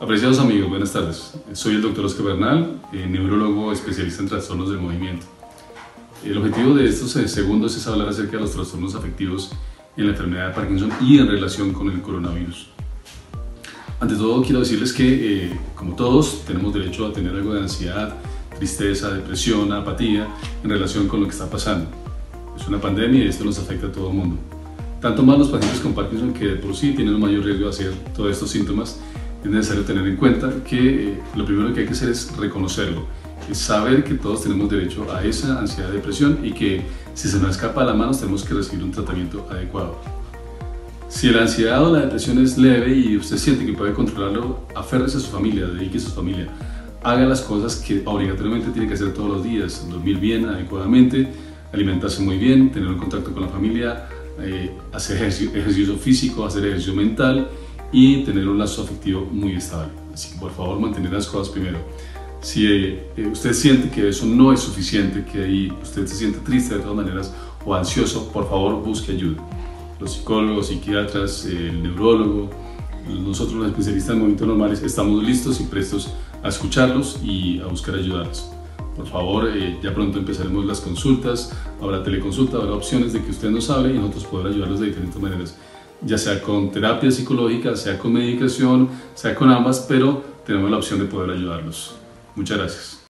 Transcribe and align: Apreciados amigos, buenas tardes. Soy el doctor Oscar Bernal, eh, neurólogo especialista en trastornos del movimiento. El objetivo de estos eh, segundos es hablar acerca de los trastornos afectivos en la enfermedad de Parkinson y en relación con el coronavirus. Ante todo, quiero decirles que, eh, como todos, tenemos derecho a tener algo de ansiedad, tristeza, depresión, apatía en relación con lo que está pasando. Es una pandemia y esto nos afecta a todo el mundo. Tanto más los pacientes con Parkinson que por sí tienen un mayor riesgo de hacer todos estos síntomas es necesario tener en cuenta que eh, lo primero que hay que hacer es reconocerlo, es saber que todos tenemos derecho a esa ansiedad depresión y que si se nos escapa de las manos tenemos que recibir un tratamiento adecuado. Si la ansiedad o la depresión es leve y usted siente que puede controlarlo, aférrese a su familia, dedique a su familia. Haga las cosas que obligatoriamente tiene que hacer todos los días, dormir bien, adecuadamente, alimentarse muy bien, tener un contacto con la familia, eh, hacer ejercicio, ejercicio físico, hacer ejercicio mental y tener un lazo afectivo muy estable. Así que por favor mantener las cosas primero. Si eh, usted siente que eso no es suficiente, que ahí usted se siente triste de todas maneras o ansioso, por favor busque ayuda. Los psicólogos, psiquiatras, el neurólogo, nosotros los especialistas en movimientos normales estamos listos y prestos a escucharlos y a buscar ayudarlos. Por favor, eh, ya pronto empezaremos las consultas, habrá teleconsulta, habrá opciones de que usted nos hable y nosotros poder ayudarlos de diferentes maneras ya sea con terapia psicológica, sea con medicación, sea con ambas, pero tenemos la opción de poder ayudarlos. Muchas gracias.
Apreciados 0.00 0.38
amigos, 0.38 0.70
buenas 0.70 0.92
tardes. 0.92 1.32
Soy 1.54 1.74
el 1.74 1.82
doctor 1.82 2.04
Oscar 2.04 2.26
Bernal, 2.26 2.80
eh, 2.92 3.04
neurólogo 3.10 3.72
especialista 3.72 4.22
en 4.22 4.28
trastornos 4.28 4.70
del 4.70 4.78
movimiento. 4.78 5.26
El 6.24 6.38
objetivo 6.38 6.72
de 6.74 6.86
estos 6.86 7.16
eh, 7.16 7.26
segundos 7.26 7.76
es 7.76 7.84
hablar 7.88 8.08
acerca 8.08 8.36
de 8.36 8.42
los 8.42 8.52
trastornos 8.52 8.94
afectivos 8.94 9.50
en 9.96 10.04
la 10.04 10.12
enfermedad 10.12 10.48
de 10.48 10.54
Parkinson 10.54 10.92
y 11.00 11.18
en 11.18 11.26
relación 11.26 11.72
con 11.72 11.90
el 11.90 12.00
coronavirus. 12.00 12.68
Ante 13.98 14.14
todo, 14.14 14.40
quiero 14.40 14.60
decirles 14.60 14.92
que, 14.92 15.46
eh, 15.46 15.60
como 15.74 15.96
todos, 15.96 16.44
tenemos 16.46 16.72
derecho 16.72 17.04
a 17.04 17.12
tener 17.12 17.34
algo 17.34 17.54
de 17.54 17.62
ansiedad, 17.62 18.14
tristeza, 18.56 19.10
depresión, 19.10 19.72
apatía 19.72 20.28
en 20.62 20.70
relación 20.70 21.08
con 21.08 21.22
lo 21.22 21.26
que 21.26 21.32
está 21.32 21.50
pasando. 21.50 21.90
Es 22.56 22.68
una 22.68 22.80
pandemia 22.80 23.24
y 23.24 23.26
esto 23.26 23.44
nos 23.44 23.58
afecta 23.58 23.88
a 23.88 23.92
todo 23.92 24.10
el 24.10 24.14
mundo. 24.14 24.36
Tanto 25.00 25.24
más 25.24 25.38
los 25.38 25.48
pacientes 25.48 25.80
con 25.80 25.92
Parkinson 25.92 26.32
que 26.32 26.50
por 26.50 26.76
sí 26.76 26.92
tienen 26.92 27.16
un 27.16 27.20
mayor 27.20 27.44
riesgo 27.44 27.64
de 27.64 27.70
hacer 27.70 27.92
todos 28.14 28.30
estos 28.30 28.50
síntomas 28.50 29.00
es 29.44 29.50
necesario 29.50 29.84
tener 29.84 30.06
en 30.06 30.16
cuenta 30.16 30.50
que 30.64 31.12
eh, 31.12 31.20
lo 31.36 31.44
primero 31.44 31.72
que 31.72 31.80
hay 31.80 31.86
que 31.86 31.92
hacer 31.92 32.10
es 32.10 32.36
reconocerlo, 32.36 33.06
es 33.50 33.58
saber 33.58 34.04
que 34.04 34.14
todos 34.14 34.42
tenemos 34.42 34.68
derecho 34.68 35.06
a 35.12 35.22
esa 35.24 35.58
ansiedad 35.58 35.90
depresión 35.90 36.40
y 36.42 36.52
que 36.52 36.82
si 37.14 37.28
se 37.28 37.38
nos 37.38 37.50
escapa 37.50 37.82
de 37.82 37.88
las 37.88 37.96
manos 37.96 38.20
tenemos 38.20 38.44
que 38.44 38.54
recibir 38.54 38.84
un 38.84 38.90
tratamiento 38.90 39.46
adecuado. 39.50 39.98
Si 41.08 41.30
la 41.30 41.42
ansiedad 41.42 41.82
o 41.86 41.92
la 41.92 42.02
depresión 42.02 42.38
es 42.38 42.58
leve 42.58 42.94
y 42.94 43.16
usted 43.16 43.38
siente 43.38 43.64
que 43.64 43.72
puede 43.72 43.94
controlarlo, 43.94 44.66
aférrese 44.74 45.16
a 45.16 45.20
su 45.20 45.30
familia, 45.30 45.66
dedique 45.66 45.96
a 45.96 46.00
su 46.00 46.10
familia. 46.10 46.48
Haga 47.02 47.24
las 47.26 47.40
cosas 47.40 47.76
que 47.76 48.02
obligatoriamente 48.04 48.70
tiene 48.70 48.88
que 48.88 48.94
hacer 48.94 49.14
todos 49.14 49.30
los 49.30 49.44
días, 49.44 49.88
dormir 49.88 50.18
bien, 50.18 50.46
adecuadamente, 50.46 51.28
alimentarse 51.72 52.20
muy 52.20 52.36
bien, 52.36 52.70
tener 52.70 52.88
un 52.88 52.98
contacto 52.98 53.32
con 53.32 53.42
la 53.42 53.48
familia, 53.48 54.06
eh, 54.40 54.70
hacer 54.92 55.16
ejercicio, 55.16 55.56
ejercicio 55.56 55.96
físico, 55.96 56.44
hacer 56.44 56.66
ejercicio 56.66 56.94
mental 56.94 57.48
y 57.92 58.24
tener 58.24 58.48
un 58.48 58.58
lazo 58.58 58.82
afectivo 58.82 59.26
muy 59.30 59.54
estable. 59.54 59.92
Así 60.12 60.32
que 60.32 60.38
por 60.38 60.52
favor 60.52 60.78
mantener 60.78 61.12
las 61.12 61.26
cosas 61.26 61.48
primero. 61.48 61.78
Si 62.40 62.66
eh, 62.66 63.30
usted 63.32 63.52
siente 63.52 63.90
que 63.90 64.08
eso 64.08 64.24
no 64.26 64.52
es 64.52 64.60
suficiente, 64.60 65.24
que 65.24 65.42
ahí 65.42 65.72
usted 65.82 66.06
se 66.06 66.14
siente 66.14 66.38
triste 66.40 66.74
de 66.74 66.80
todas 66.80 66.96
maneras 66.96 67.34
o 67.64 67.74
ansioso, 67.74 68.30
por 68.32 68.48
favor 68.48 68.82
busque 68.82 69.12
ayuda. 69.12 69.42
Los 69.98 70.12
psicólogos, 70.12 70.68
psiquiatras, 70.68 71.44
el 71.46 71.82
neurólogo, 71.82 72.50
nosotros 73.08 73.54
los 73.54 73.68
especialistas 73.68 74.12
en 74.12 74.18
movimientos 74.18 74.46
normales 74.46 74.82
estamos 74.82 75.24
listos 75.24 75.60
y 75.60 75.64
prestos 75.64 76.12
a 76.42 76.48
escucharlos 76.48 77.18
y 77.24 77.60
a 77.60 77.66
buscar 77.66 77.96
ayudarlos. 77.96 78.50
Por 78.94 79.06
favor, 79.06 79.48
eh, 79.48 79.78
ya 79.82 79.94
pronto 79.94 80.18
empezaremos 80.18 80.64
las 80.64 80.80
consultas, 80.80 81.52
habrá 81.80 82.02
teleconsulta, 82.02 82.58
habrá 82.58 82.74
opciones 82.74 83.12
de 83.12 83.22
que 83.22 83.30
usted 83.30 83.50
nos 83.50 83.70
hable 83.70 83.94
y 83.94 83.98
nosotros 83.98 84.24
poder 84.24 84.48
ayudarlos 84.48 84.80
de 84.80 84.86
diferentes 84.86 85.20
maneras 85.20 85.56
ya 86.02 86.18
sea 86.18 86.40
con 86.40 86.70
terapia 86.70 87.10
psicológica, 87.10 87.76
sea 87.76 87.98
con 87.98 88.12
medicación, 88.12 88.88
sea 89.14 89.34
con 89.34 89.50
ambas, 89.50 89.86
pero 89.88 90.22
tenemos 90.46 90.70
la 90.70 90.76
opción 90.76 90.98
de 90.98 91.06
poder 91.06 91.30
ayudarlos. 91.30 91.94
Muchas 92.34 92.58
gracias. 92.58 92.98